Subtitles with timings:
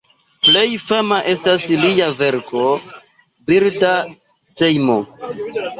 [0.45, 2.65] Plej fama estas lia verko
[3.53, 3.95] "Birda
[4.53, 4.99] sejmo".